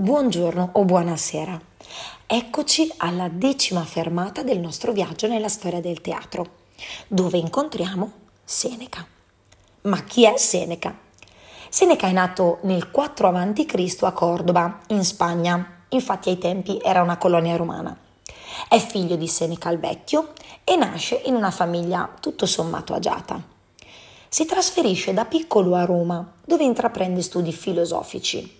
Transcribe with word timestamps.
Buongiorno 0.00 0.70
o 0.72 0.84
buonasera. 0.86 1.60
Eccoci 2.26 2.90
alla 2.96 3.28
decima 3.28 3.84
fermata 3.84 4.42
del 4.42 4.58
nostro 4.58 4.92
viaggio 4.92 5.28
nella 5.28 5.50
storia 5.50 5.82
del 5.82 6.00
teatro, 6.00 6.46
dove 7.06 7.36
incontriamo 7.36 8.10
Seneca. 8.42 9.06
Ma 9.82 10.02
chi 10.04 10.24
è 10.24 10.38
Seneca? 10.38 10.96
Seneca 11.68 12.06
è 12.06 12.12
nato 12.12 12.60
nel 12.62 12.90
4 12.90 13.28
a.C. 13.28 13.98
a 14.00 14.12
Cordoba, 14.12 14.80
in 14.86 15.04
Spagna, 15.04 15.82
infatti 15.90 16.30
ai 16.30 16.38
tempi 16.38 16.80
era 16.82 17.02
una 17.02 17.18
colonia 17.18 17.56
romana. 17.56 17.94
È 18.70 18.78
figlio 18.78 19.16
di 19.16 19.28
Seneca 19.28 19.68
il 19.68 19.80
Vecchio 19.80 20.32
e 20.64 20.76
nasce 20.76 21.20
in 21.26 21.34
una 21.34 21.50
famiglia 21.50 22.08
tutto 22.20 22.46
sommato 22.46 22.94
agiata. 22.94 23.38
Si 24.30 24.46
trasferisce 24.46 25.12
da 25.12 25.26
piccolo 25.26 25.74
a 25.74 25.84
Roma, 25.84 26.26
dove 26.46 26.64
intraprende 26.64 27.20
studi 27.20 27.52
filosofici 27.52 28.59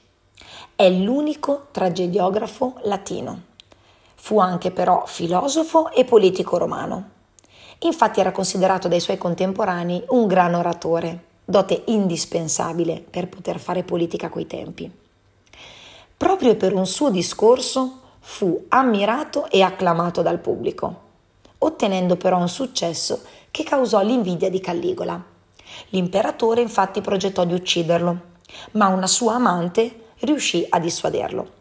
è 0.80 0.88
l'unico 0.88 1.66
tragediografo 1.72 2.76
latino. 2.84 3.42
Fu 4.14 4.38
anche 4.38 4.70
però 4.70 5.04
filosofo 5.04 5.92
e 5.92 6.06
politico 6.06 6.56
romano. 6.56 7.10
Infatti 7.80 8.18
era 8.18 8.32
considerato 8.32 8.88
dai 8.88 9.00
suoi 9.00 9.18
contemporanei 9.18 10.02
un 10.08 10.26
gran 10.26 10.54
oratore, 10.54 11.24
dote 11.44 11.82
indispensabile 11.88 13.04
per 13.10 13.28
poter 13.28 13.58
fare 13.58 13.82
politica 13.82 14.28
a 14.28 14.30
quei 14.30 14.46
tempi. 14.46 14.90
Proprio 16.16 16.56
per 16.56 16.72
un 16.72 16.86
suo 16.86 17.10
discorso 17.10 18.00
fu 18.20 18.64
ammirato 18.68 19.50
e 19.50 19.60
acclamato 19.60 20.22
dal 20.22 20.38
pubblico, 20.38 21.00
ottenendo 21.58 22.16
però 22.16 22.38
un 22.38 22.48
successo 22.48 23.20
che 23.50 23.64
causò 23.64 24.00
l'invidia 24.00 24.48
di 24.48 24.60
Calligola. 24.60 25.22
L'imperatore 25.90 26.62
infatti 26.62 27.02
progettò 27.02 27.44
di 27.44 27.52
ucciderlo, 27.52 28.20
ma 28.72 28.86
una 28.86 29.06
sua 29.06 29.34
amante 29.34 30.08
riuscì 30.20 30.66
a 30.68 30.78
dissuaderlo. 30.78 31.58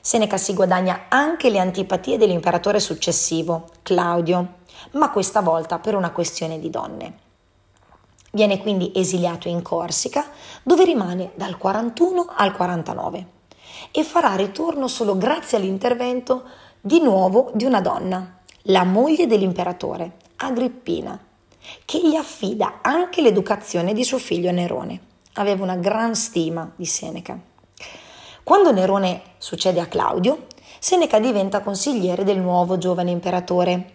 Seneca 0.00 0.36
si 0.36 0.54
guadagna 0.54 1.06
anche 1.08 1.50
le 1.50 1.58
antipatie 1.58 2.16
dell'imperatore 2.16 2.78
successivo, 2.78 3.70
Claudio, 3.82 4.58
ma 4.92 5.10
questa 5.10 5.40
volta 5.40 5.78
per 5.78 5.94
una 5.94 6.12
questione 6.12 6.60
di 6.60 6.70
donne. 6.70 7.18
Viene 8.30 8.60
quindi 8.60 8.92
esiliato 8.94 9.48
in 9.48 9.62
Corsica, 9.62 10.26
dove 10.62 10.84
rimane 10.84 11.32
dal 11.34 11.56
41 11.56 12.32
al 12.36 12.54
49 12.54 13.26
e 13.90 14.04
farà 14.04 14.34
ritorno 14.36 14.88
solo 14.88 15.16
grazie 15.16 15.58
all'intervento 15.58 16.44
di 16.80 17.00
nuovo 17.00 17.50
di 17.54 17.64
una 17.64 17.80
donna, 17.80 18.38
la 18.62 18.84
moglie 18.84 19.26
dell'imperatore, 19.26 20.16
Agrippina, 20.36 21.18
che 21.84 22.00
gli 22.06 22.14
affida 22.14 22.78
anche 22.82 23.22
l'educazione 23.22 23.92
di 23.92 24.04
suo 24.04 24.18
figlio 24.18 24.50
Nerone. 24.50 25.00
Aveva 25.34 25.64
una 25.64 25.76
gran 25.76 26.14
stima 26.14 26.70
di 26.76 26.86
Seneca. 26.86 27.38
Quando 28.46 28.70
Nerone 28.70 29.22
succede 29.38 29.80
a 29.80 29.86
Claudio, 29.86 30.46
Seneca 30.78 31.18
diventa 31.18 31.62
consigliere 31.62 32.22
del 32.22 32.38
nuovo 32.38 32.78
giovane 32.78 33.10
imperatore. 33.10 33.94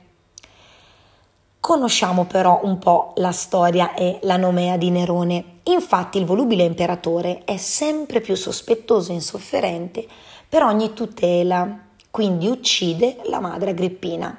Conosciamo 1.61 2.25
però 2.25 2.59
un 2.63 2.77
po' 2.77 3.13
la 3.15 3.31
storia 3.31 3.93
e 3.93 4.19
la 4.23 4.35
nomea 4.35 4.75
di 4.75 4.89
Nerone. 4.89 5.59
Infatti 5.63 6.17
il 6.17 6.25
volubile 6.25 6.65
imperatore 6.65 7.43
è 7.45 7.55
sempre 7.55 8.19
più 8.19 8.35
sospettoso 8.35 9.11
e 9.11 9.15
insofferente 9.15 10.05
per 10.49 10.63
ogni 10.63 10.91
tutela, 10.91 11.85
quindi 12.09 12.47
uccide 12.47 13.21
la 13.27 13.39
madre 13.39 13.69
Agrippina. 13.69 14.37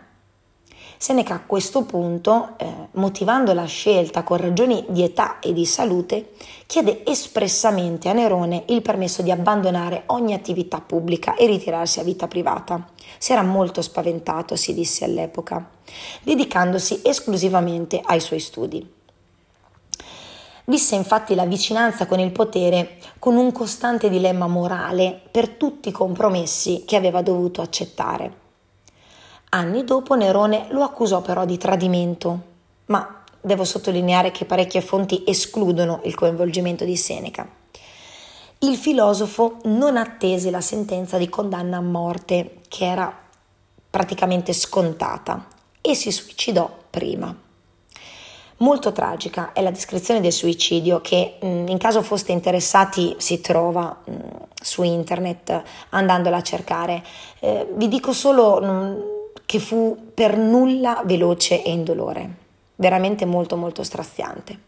Seneca 1.03 1.35
a 1.35 1.41
questo 1.45 1.83
punto, 1.83 2.51
eh, 2.59 2.65
motivando 2.93 3.53
la 3.53 3.65
scelta 3.65 4.23
con 4.23 4.37
ragioni 4.37 4.85
di 4.87 5.03
età 5.03 5.41
e 5.41 5.53
di 5.53 5.67
salute, 5.67 6.35
chiede 6.67 7.05
espressamente 7.05 8.09
a 8.09 8.13
Nerone 8.13 8.63
il 8.69 8.83
permesso 8.83 9.21
di 9.21 9.33
abbandonare 9.33 10.05
ogni 10.07 10.33
attività 10.33 10.81
pubblica 10.81 11.35
e 11.35 11.47
ritirarsi 11.47 11.99
a 11.99 12.05
vita 12.05 12.29
privata. 12.29 12.89
Si 13.19 13.33
era 13.33 13.43
molto 13.43 13.83
spaventato, 13.83 14.55
si 14.55 14.75
disse 14.75 15.05
all'epoca, 15.05 15.71
dedicandosi 16.23 17.01
esclusivamente 17.03 18.01
ai 18.01 18.21
suoi 18.21 18.39
studi. 18.39 18.89
Visse 20.67 20.95
infatti 20.95 21.35
la 21.35 21.47
vicinanza 21.47 22.07
con 22.07 22.21
il 22.21 22.31
potere 22.31 22.99
con 23.19 23.35
un 23.35 23.51
costante 23.51 24.09
dilemma 24.09 24.47
morale 24.47 25.21
per 25.33 25.49
tutti 25.49 25.89
i 25.89 25.93
compromessi 25.93 26.85
che 26.87 26.95
aveva 26.95 27.23
dovuto 27.23 27.61
accettare. 27.61 28.42
Anni 29.55 29.85
dopo 29.85 30.15
Nerone 30.15 30.69
lo 30.71 30.83
accusò 30.83 31.21
però 31.21 31.45
di 31.45 31.59
tradimento, 31.59 32.41
ma 32.87 33.23
devo 33.39 33.65
sottolineare 33.65 34.31
che 34.31 34.47
parecchie 34.47 34.81
fonti 34.81 35.25
escludono 35.27 36.01
il 36.05 36.15
coinvolgimento 36.15 36.87
di 36.87 36.97
Seneca. 36.97 37.47
Il 38.61 38.77
filosofo 38.77 39.59
non 39.65 39.99
attese 39.99 40.51
la 40.51 40.63
sentenza 40.63 41.19
di 41.19 41.29
condanna 41.29 41.77
a 41.77 41.83
morte, 41.83 42.61
che 42.69 42.87
era 42.87 43.15
praticamente 43.91 44.55
scontata, 44.55 45.47
e 45.83 45.95
si 45.95 46.11
suicidò 46.11 46.71
prima. 46.89 47.37
Molto 48.59 48.93
tragica 48.93 49.53
è 49.53 49.61
la 49.61 49.71
descrizione 49.71 50.21
del 50.21 50.33
suicidio 50.33 51.03
che 51.03 51.37
in 51.43 51.77
caso 51.79 52.01
foste 52.01 52.33
interessati 52.33 53.17
si 53.19 53.43
trova 53.43 54.03
su 54.55 54.83
internet 54.83 55.63
andandola 55.91 56.39
a 56.39 56.43
cercare. 56.43 57.05
Eh, 57.41 57.69
vi 57.75 57.89
dico 57.89 58.13
solo 58.15 59.21
che 59.53 59.59
fu 59.59 60.13
per 60.15 60.39
nulla 60.39 61.03
veloce 61.05 61.63
e 61.63 61.73
indolore, 61.73 62.37
veramente 62.77 63.27
molto 63.27 63.55
molto 63.55 63.83
straziante. 63.83 64.61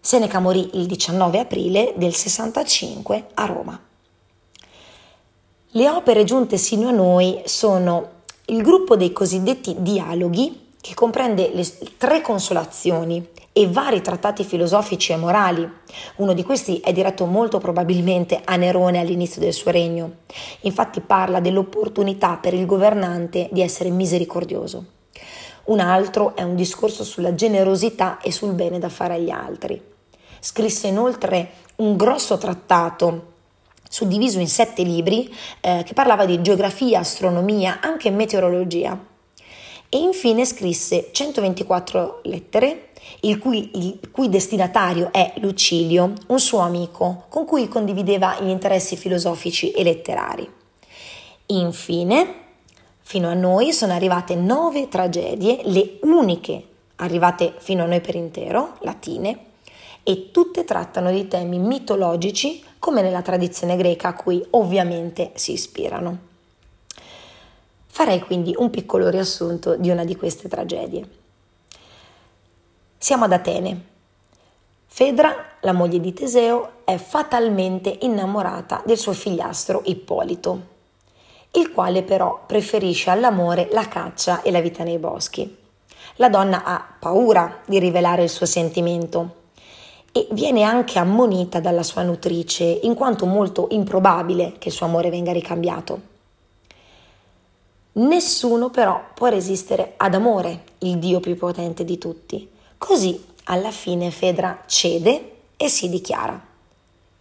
Seneca 0.00 0.40
morì 0.40 0.70
il 0.78 0.86
19 0.86 1.38
aprile 1.38 1.92
del 1.94 2.14
65 2.14 3.26
a 3.34 3.44
Roma. 3.44 3.78
Le 5.68 5.88
opere 5.90 6.24
giunte 6.24 6.56
sino 6.56 6.88
a 6.88 6.92
noi 6.92 7.42
sono 7.44 8.22
il 8.46 8.62
gruppo 8.62 8.96
dei 8.96 9.12
cosiddetti 9.12 9.76
dialoghi, 9.78 10.63
che 10.84 10.92
comprende 10.92 11.50
le 11.54 11.66
tre 11.96 12.20
consolazioni 12.20 13.26
e 13.54 13.66
vari 13.68 14.02
trattati 14.02 14.44
filosofici 14.44 15.12
e 15.12 15.16
morali. 15.16 15.66
Uno 16.16 16.34
di 16.34 16.42
questi 16.42 16.80
è 16.80 16.92
diretto 16.92 17.24
molto 17.24 17.56
probabilmente 17.56 18.42
a 18.44 18.56
Nerone 18.56 18.98
all'inizio 18.98 19.40
del 19.40 19.54
suo 19.54 19.70
regno. 19.70 20.16
Infatti 20.60 21.00
parla 21.00 21.40
dell'opportunità 21.40 22.36
per 22.36 22.52
il 22.52 22.66
governante 22.66 23.48
di 23.50 23.62
essere 23.62 23.88
misericordioso. 23.88 24.84
Un 25.64 25.80
altro 25.80 26.36
è 26.36 26.42
un 26.42 26.54
discorso 26.54 27.02
sulla 27.02 27.34
generosità 27.34 28.18
e 28.20 28.30
sul 28.30 28.52
bene 28.52 28.78
da 28.78 28.90
fare 28.90 29.14
agli 29.14 29.30
altri. 29.30 29.80
Scrisse 30.38 30.88
inoltre 30.88 31.52
un 31.76 31.96
grosso 31.96 32.36
trattato 32.36 33.32
suddiviso 33.88 34.38
in 34.38 34.48
sette 34.48 34.82
libri 34.82 35.34
eh, 35.62 35.82
che 35.82 35.94
parlava 35.94 36.26
di 36.26 36.42
geografia, 36.42 36.98
astronomia, 36.98 37.78
anche 37.80 38.10
meteorologia. 38.10 39.12
E 39.94 39.98
infine 39.98 40.44
scrisse 40.44 41.10
124 41.12 42.22
lettere 42.24 42.88
il 43.20 43.38
cui, 43.38 43.70
il 43.74 44.10
cui 44.10 44.28
destinatario 44.28 45.12
è 45.12 45.34
Lucilio, 45.36 46.14
un 46.26 46.40
suo 46.40 46.58
amico 46.58 47.26
con 47.28 47.44
cui 47.44 47.68
condivideva 47.68 48.40
gli 48.40 48.48
interessi 48.48 48.96
filosofici 48.96 49.70
e 49.70 49.84
letterari. 49.84 50.50
Infine, 51.46 52.34
fino 53.02 53.28
a 53.28 53.34
noi 53.34 53.72
sono 53.72 53.92
arrivate 53.92 54.34
nove 54.34 54.88
tragedie, 54.88 55.60
le 55.62 55.98
uniche 56.02 56.64
arrivate 56.96 57.54
fino 57.58 57.84
a 57.84 57.86
noi 57.86 58.00
per 58.00 58.16
intero, 58.16 58.78
latine, 58.80 59.38
e 60.02 60.32
tutte 60.32 60.64
trattano 60.64 61.12
di 61.12 61.28
temi 61.28 61.60
mitologici 61.60 62.60
come 62.80 63.00
nella 63.00 63.22
tradizione 63.22 63.76
greca 63.76 64.08
a 64.08 64.14
cui 64.14 64.44
ovviamente 64.50 65.30
si 65.34 65.52
ispirano. 65.52 66.33
Farei 68.04 68.20
quindi 68.20 68.54
un 68.58 68.68
piccolo 68.68 69.08
riassunto 69.08 69.76
di 69.76 69.88
una 69.88 70.04
di 70.04 70.14
queste 70.14 70.46
tragedie. 70.46 71.08
Siamo 72.98 73.24
ad 73.24 73.32
Atene. 73.32 73.84
Fedra, 74.84 75.34
la 75.62 75.72
moglie 75.72 76.00
di 76.00 76.12
Teseo, 76.12 76.82
è 76.84 76.98
fatalmente 76.98 77.96
innamorata 78.02 78.82
del 78.84 78.98
suo 78.98 79.14
figliastro 79.14 79.80
Ippolito, 79.86 80.60
il 81.52 81.72
quale 81.72 82.02
però 82.02 82.42
preferisce 82.46 83.08
all'amore 83.08 83.70
la 83.72 83.88
caccia 83.88 84.42
e 84.42 84.50
la 84.50 84.60
vita 84.60 84.84
nei 84.84 84.98
boschi. 84.98 85.56
La 86.16 86.28
donna 86.28 86.62
ha 86.62 86.86
paura 86.98 87.62
di 87.64 87.78
rivelare 87.78 88.24
il 88.24 88.28
suo 88.28 88.44
sentimento 88.44 89.44
e 90.12 90.28
viene 90.32 90.62
anche 90.62 90.98
ammonita 90.98 91.58
dalla 91.58 91.82
sua 91.82 92.02
nutrice, 92.02 92.64
in 92.64 92.92
quanto 92.92 93.24
molto 93.24 93.68
improbabile 93.70 94.56
che 94.58 94.68
il 94.68 94.74
suo 94.74 94.84
amore 94.84 95.08
venga 95.08 95.32
ricambiato. 95.32 96.12
Nessuno 97.96 98.70
però 98.70 99.10
può 99.14 99.28
resistere 99.28 99.94
ad 99.96 100.14
amore, 100.14 100.64
il 100.78 100.98
Dio 100.98 101.20
più 101.20 101.36
potente 101.36 101.84
di 101.84 101.96
tutti. 101.96 102.50
Così 102.76 103.24
alla 103.44 103.70
fine 103.70 104.10
Fedra 104.10 104.62
cede 104.66 105.36
e 105.56 105.68
si 105.68 105.88
dichiara. 105.88 106.40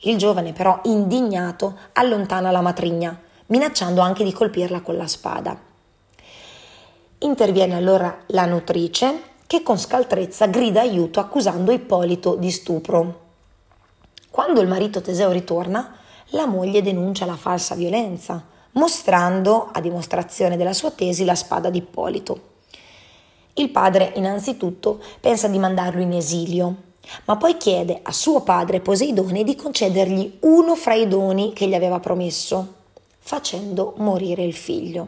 Il 0.06 0.18
giovane 0.18 0.52
però, 0.52 0.80
indignato, 0.86 1.78
allontana 1.94 2.50
la 2.50 2.62
matrigna, 2.62 3.18
minacciando 3.48 4.02
anche 4.02 4.24
di 4.24 4.34
colpirla 4.34 4.81
con 4.81 4.98
la 4.98 5.08
spada. 5.08 5.56
Interviene 7.20 7.75
allora 7.75 8.24
la 8.28 8.46
nutrice 8.46 9.31
che 9.46 9.62
con 9.62 9.78
scaltrezza 9.78 10.48
grida 10.48 10.81
aiuto 10.81 11.20
accusando 11.20 11.72
Ippolito 11.72 12.36
di 12.36 12.50
stupro. 12.50 13.22
Quando 14.31 14.60
il 14.60 14.68
marito 14.68 15.02
Teseo 15.02 15.30
ritorna, 15.30 15.96
la 16.30 16.48
moglie 16.48 16.81
denuncia 16.81 17.25
la 17.25 17.36
falsa 17.36 17.75
violenza, 17.75 18.44
mostrando 18.74 19.70
a 19.72 19.80
dimostrazione 19.81 20.58
della 20.58 20.74
sua 20.74 20.92
tesi 20.92 21.25
la 21.25 21.36
spada 21.36 21.70
di 21.70 21.80
Ippolito. 21.80 22.52
Il 23.56 23.70
padre 23.70 24.14
innanzitutto 24.16 25.00
pensa 25.20 25.48
di 25.48 25.60
mandarlo 25.60 26.02
in 26.02 26.14
esilio, 26.14 26.75
ma 27.25 27.36
poi 27.38 27.58
chiede 27.58 28.00
a 28.02 28.12
suo 28.12 28.42
padre 28.42 28.80
Poseidone 28.80 29.44
di 29.44 29.56
concedergli 29.56 30.38
uno 30.42 30.75
fra 30.75 30.94
i 30.94 31.08
doni 31.08 31.54
che 31.54 31.68
gli 31.68 31.75
aveva 31.75 32.00
promesso, 32.00 32.74
facendo 33.20 33.94
morire 33.98 34.44
il 34.44 34.54
figlio. 34.54 35.08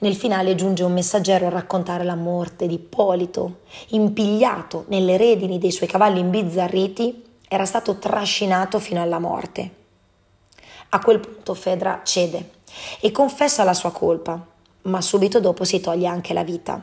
Nel 0.00 0.14
finale 0.14 0.54
giunge 0.54 0.84
un 0.84 0.92
messaggero 0.92 1.46
a 1.46 1.50
raccontare 1.50 2.04
la 2.04 2.14
morte 2.14 2.68
di 2.68 2.74
Ippolito, 2.74 3.62
impigliato 3.88 4.84
nelle 4.88 5.16
redini 5.16 5.58
dei 5.58 5.72
suoi 5.72 5.88
cavalli 5.88 6.20
imbizzarriti, 6.20 7.24
era 7.48 7.64
stato 7.64 7.98
trascinato 7.98 8.78
fino 8.78 9.02
alla 9.02 9.18
morte. 9.18 9.77
A 10.90 11.00
quel 11.00 11.20
punto 11.20 11.52
Fedra 11.54 12.00
cede 12.02 12.52
e 13.00 13.10
confessa 13.10 13.62
la 13.62 13.74
sua 13.74 13.90
colpa, 13.92 14.42
ma 14.82 15.00
subito 15.02 15.38
dopo 15.38 15.64
si 15.64 15.80
toglie 15.80 16.06
anche 16.06 16.32
la 16.32 16.44
vita. 16.44 16.82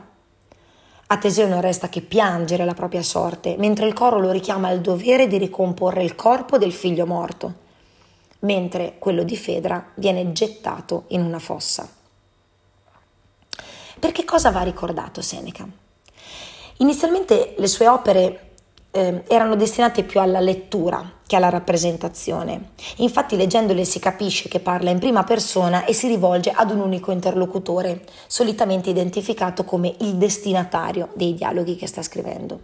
A 1.08 1.18
Teseo 1.18 1.48
non 1.48 1.60
resta 1.60 1.88
che 1.88 2.02
piangere 2.02 2.64
la 2.64 2.74
propria 2.74 3.02
sorte, 3.02 3.56
mentre 3.58 3.86
il 3.86 3.92
coro 3.94 4.18
lo 4.18 4.30
richiama 4.30 4.68
al 4.68 4.80
dovere 4.80 5.26
di 5.26 5.38
ricomporre 5.38 6.02
il 6.02 6.14
corpo 6.14 6.56
del 6.58 6.72
figlio 6.72 7.06
morto, 7.06 7.54
mentre 8.40 8.96
quello 8.98 9.24
di 9.24 9.36
Fedra 9.36 9.92
viene 9.94 10.32
gettato 10.32 11.04
in 11.08 11.22
una 11.22 11.38
fossa. 11.38 11.88
Perché 13.98 14.24
cosa 14.24 14.50
va 14.50 14.62
ricordato 14.62 15.22
Seneca? 15.22 15.66
Inizialmente 16.78 17.54
le 17.56 17.66
sue 17.66 17.88
opere 17.88 18.45
eh, 18.96 19.22
erano 19.28 19.56
destinate 19.56 20.04
più 20.04 20.20
alla 20.20 20.40
lettura 20.40 21.12
che 21.26 21.36
alla 21.36 21.50
rappresentazione. 21.50 22.70
Infatti 22.96 23.36
leggendole 23.36 23.84
si 23.84 23.98
capisce 23.98 24.48
che 24.48 24.60
parla 24.60 24.90
in 24.90 24.98
prima 24.98 25.22
persona 25.22 25.84
e 25.84 25.92
si 25.92 26.08
rivolge 26.08 26.50
ad 26.50 26.70
un 26.70 26.80
unico 26.80 27.10
interlocutore, 27.10 28.04
solitamente 28.26 28.88
identificato 28.88 29.64
come 29.64 29.94
il 30.00 30.14
destinatario 30.14 31.08
dei 31.14 31.34
dialoghi 31.34 31.76
che 31.76 31.86
sta 31.86 32.02
scrivendo. 32.02 32.58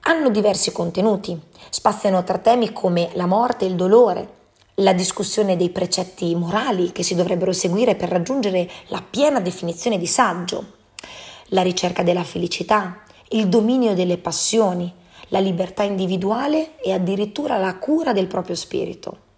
Hanno 0.00 0.28
diversi 0.28 0.70
contenuti, 0.70 1.40
spaziano 1.70 2.22
tra 2.24 2.38
temi 2.38 2.72
come 2.72 3.10
la 3.14 3.26
morte 3.26 3.64
il 3.64 3.76
dolore, 3.76 4.40
la 4.76 4.92
discussione 4.92 5.56
dei 5.56 5.70
precetti 5.70 6.34
morali 6.34 6.92
che 6.92 7.04
si 7.04 7.14
dovrebbero 7.14 7.52
seguire 7.52 7.94
per 7.94 8.08
raggiungere 8.08 8.68
la 8.88 9.02
piena 9.08 9.40
definizione 9.40 9.98
di 9.98 10.06
saggio, 10.06 10.64
la 11.48 11.62
ricerca 11.62 12.02
della 12.02 12.24
felicità, 12.24 13.02
il 13.28 13.48
dominio 13.48 13.94
delle 13.94 14.18
passioni, 14.18 14.92
la 15.32 15.40
libertà 15.40 15.82
individuale 15.82 16.78
e 16.80 16.92
addirittura 16.92 17.56
la 17.56 17.76
cura 17.76 18.12
del 18.12 18.26
proprio 18.26 18.54
spirito. 18.54 19.30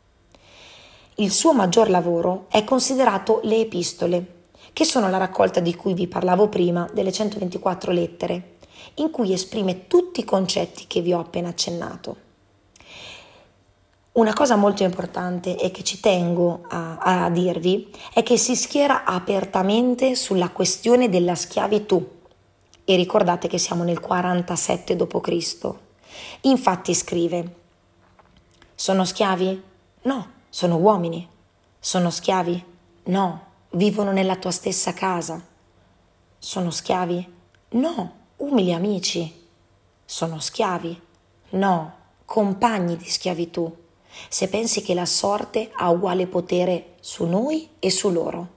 Il 1.17 1.31
suo 1.31 1.53
maggior 1.55 1.89
lavoro 1.89 2.47
è 2.49 2.65
considerato 2.65 3.41
le 3.45 3.61
epistole, 3.61 4.43
che 4.73 4.85
sono 4.85 5.09
la 5.09 5.19
raccolta 5.19 5.61
di 5.61 5.75
cui 5.77 5.95
vi 5.95 6.09
parlavo 6.09 6.49
prima 6.49 6.89
delle 6.93 7.13
124 7.13 7.93
lettere, 7.93 8.57
in 8.95 9.11
cui 9.11 9.33
esprime 9.33 9.87
tutti 9.87 10.21
i 10.21 10.25
concetti 10.25 10.87
che 10.89 11.01
vi 11.01 11.13
ho 11.13 11.21
appena 11.21 11.51
accennato. 11.51 12.17
Una 14.13 14.33
cosa 14.33 14.57
molto 14.57 14.83
importante 14.83 15.57
e 15.57 15.71
che 15.71 15.85
ci 15.85 16.01
tengo 16.01 16.63
a, 16.69 16.99
a 16.99 17.31
dirvi 17.31 17.93
è 18.13 18.25
che 18.25 18.37
si 18.37 18.57
schiera 18.57 19.05
apertamente 19.05 20.17
sulla 20.17 20.51
questione 20.51 21.09
della 21.09 21.37
schiavitù 21.37 22.05
e 22.85 22.97
ricordate 22.97 23.47
che 23.49 23.59
siamo 23.59 23.85
nel 23.85 24.01
47 24.01 24.97
d.C. 24.97 25.84
Infatti 26.43 26.95
scrive, 26.95 27.55
sono 28.75 29.05
schiavi? 29.05 29.63
No, 30.03 30.31
sono 30.49 30.77
uomini. 30.77 31.27
Sono 31.79 32.11
schiavi? 32.11 32.65
No, 33.05 33.45
vivono 33.71 34.13
nella 34.13 34.37
tua 34.37 34.51
stessa 34.51 34.93
casa. 34.93 35.43
Sono 36.39 36.71
schiavi? 36.71 37.33
No, 37.71 38.13
umili 38.37 38.73
amici. 38.73 39.43
Sono 40.05 40.41
schiavi? 40.41 41.01
No, 41.51 41.95
compagni 42.25 42.97
di 42.97 43.09
schiavitù. 43.09 43.75
Se 44.29 44.49
pensi 44.49 44.83
che 44.83 44.95
la 44.95 45.07
sorte 45.07 45.71
ha 45.75 45.91
uguale 45.91 46.27
potere 46.27 46.95
su 47.01 47.25
noi 47.25 47.69
e 47.79 47.91
su 47.91 48.11
loro. 48.11 48.49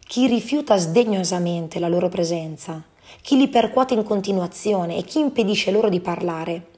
Chi 0.00 0.26
rifiuta 0.26 0.76
sdegnosamente 0.76 1.78
la 1.78 1.88
loro 1.88 2.08
presenza 2.08 2.82
chi 3.22 3.36
li 3.36 3.48
percuote 3.48 3.94
in 3.94 4.04
continuazione 4.04 4.96
e 4.96 5.02
chi 5.02 5.18
impedisce 5.18 5.70
loro 5.70 5.88
di 5.88 6.00
parlare, 6.00 6.68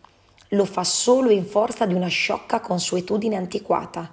lo 0.53 0.65
fa 0.65 0.83
solo 0.83 1.31
in 1.31 1.45
forza 1.45 1.85
di 1.85 1.93
una 1.93 2.07
sciocca 2.07 2.61
consuetudine 2.61 3.37
antiquata. 3.37 4.11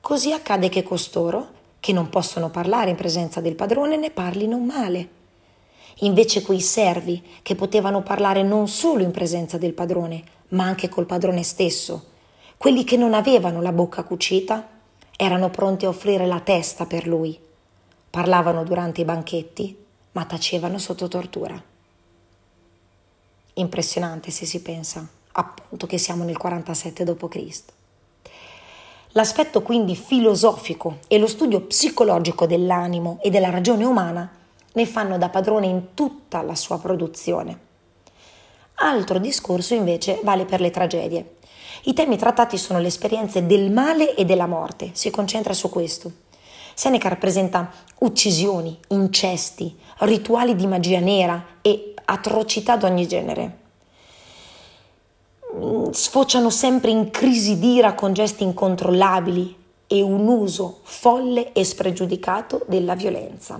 Così 0.00 0.32
accade 0.32 0.68
che 0.68 0.82
costoro, 0.82 1.48
che 1.78 1.92
non 1.92 2.08
possono 2.08 2.50
parlare 2.50 2.90
in 2.90 2.96
presenza 2.96 3.40
del 3.40 3.54
padrone, 3.54 3.96
ne 3.96 4.10
parlino 4.10 4.58
male. 4.58 5.08
Invece 6.00 6.42
quei 6.42 6.60
servi, 6.60 7.22
che 7.42 7.54
potevano 7.54 8.02
parlare 8.02 8.42
non 8.42 8.66
solo 8.66 9.02
in 9.02 9.12
presenza 9.12 9.56
del 9.56 9.72
padrone, 9.72 10.24
ma 10.48 10.64
anche 10.64 10.88
col 10.88 11.06
padrone 11.06 11.42
stesso, 11.44 12.06
quelli 12.56 12.82
che 12.82 12.96
non 12.96 13.14
avevano 13.14 13.62
la 13.62 13.72
bocca 13.72 14.02
cucita, 14.02 14.68
erano 15.16 15.50
pronti 15.50 15.84
a 15.86 15.90
offrire 15.90 16.26
la 16.26 16.40
testa 16.40 16.86
per 16.86 17.06
lui. 17.06 17.38
Parlavano 18.10 18.64
durante 18.64 19.02
i 19.02 19.04
banchetti 19.04 19.84
ma 20.16 20.24
tacevano 20.24 20.78
sotto 20.78 21.08
tortura. 21.08 21.62
Impressionante 23.54 24.30
se 24.30 24.46
si 24.46 24.62
pensa 24.62 25.06
appunto 25.32 25.86
che 25.86 25.98
siamo 25.98 26.24
nel 26.24 26.38
47 26.38 27.04
d.C. 27.04 27.62
L'aspetto 29.10 29.60
quindi 29.60 29.94
filosofico 29.94 31.00
e 31.06 31.18
lo 31.18 31.26
studio 31.26 31.60
psicologico 31.60 32.46
dell'animo 32.46 33.18
e 33.22 33.28
della 33.28 33.50
ragione 33.50 33.84
umana 33.84 34.30
ne 34.72 34.86
fanno 34.86 35.18
da 35.18 35.28
padrone 35.28 35.66
in 35.66 35.88
tutta 35.92 36.40
la 36.40 36.54
sua 36.54 36.78
produzione. 36.78 37.64
Altro 38.76 39.18
discorso 39.18 39.74
invece 39.74 40.20
vale 40.22 40.46
per 40.46 40.62
le 40.62 40.70
tragedie. 40.70 41.36
I 41.84 41.92
temi 41.92 42.16
trattati 42.16 42.56
sono 42.56 42.78
le 42.78 42.88
esperienze 42.88 43.44
del 43.44 43.70
male 43.70 44.14
e 44.14 44.24
della 44.24 44.46
morte, 44.46 44.90
si 44.94 45.10
concentra 45.10 45.52
su 45.52 45.68
questo. 45.68 46.24
Seneca 46.78 47.08
rappresenta 47.08 47.70
uccisioni, 48.00 48.78
incesti, 48.88 49.74
rituali 50.00 50.54
di 50.54 50.66
magia 50.66 51.00
nera 51.00 51.42
e 51.62 51.94
atrocità 52.04 52.76
d'ogni 52.76 53.08
genere. 53.08 53.58
Sfociano 55.90 56.50
sempre 56.50 56.90
in 56.90 57.08
crisi 57.08 57.58
d'ira 57.58 57.94
con 57.94 58.12
gesti 58.12 58.42
incontrollabili 58.42 59.56
e 59.86 60.02
un 60.02 60.28
uso 60.28 60.80
folle 60.82 61.54
e 61.54 61.64
spregiudicato 61.64 62.62
della 62.68 62.94
violenza. 62.94 63.58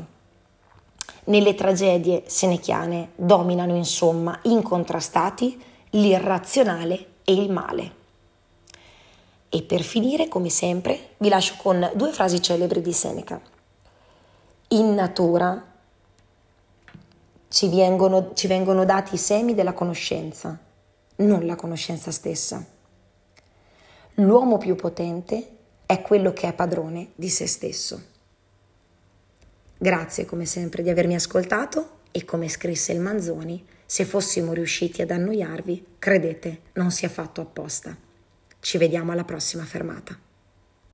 Nelle 1.24 1.54
tragedie 1.54 2.24
senechiane 2.26 3.12
dominano 3.16 3.76
insomma 3.76 4.38
incontrastati 4.42 5.58
l'irrazionale 5.92 7.06
e 7.24 7.32
il 7.32 7.50
male. 7.50 8.04
E 9.56 9.62
per 9.62 9.80
finire, 9.80 10.28
come 10.28 10.50
sempre, 10.50 11.14
vi 11.16 11.30
lascio 11.30 11.54
con 11.56 11.90
due 11.94 12.12
frasi 12.12 12.42
celebri 12.42 12.82
di 12.82 12.92
Seneca. 12.92 13.40
In 14.68 14.92
natura 14.92 15.72
ci 17.48 17.66
vengono, 17.70 18.34
ci 18.34 18.48
vengono 18.48 18.84
dati 18.84 19.14
i 19.14 19.18
semi 19.18 19.54
della 19.54 19.72
conoscenza, 19.72 20.60
non 21.16 21.46
la 21.46 21.54
conoscenza 21.54 22.10
stessa. 22.10 22.62
L'uomo 24.16 24.58
più 24.58 24.74
potente 24.74 25.48
è 25.86 26.02
quello 26.02 26.34
che 26.34 26.48
è 26.48 26.52
padrone 26.52 27.12
di 27.14 27.30
se 27.30 27.46
stesso. 27.46 28.02
Grazie 29.78 30.26
come 30.26 30.44
sempre 30.44 30.82
di 30.82 30.90
avermi 30.90 31.14
ascoltato 31.14 32.00
e 32.10 32.26
come 32.26 32.50
scrisse 32.50 32.92
il 32.92 33.00
Manzoni, 33.00 33.66
se 33.86 34.04
fossimo 34.04 34.52
riusciti 34.52 35.00
ad 35.00 35.12
annoiarvi, 35.12 35.96
credete, 35.98 36.60
non 36.74 36.90
sia 36.90 37.08
fatto 37.08 37.40
apposta. 37.40 38.04
Ci 38.66 38.78
vediamo 38.78 39.12
alla 39.12 39.22
prossima 39.22 39.64
fermata. 39.64 40.25